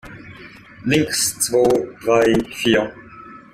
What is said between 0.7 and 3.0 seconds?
Links, zwo, drei, vier!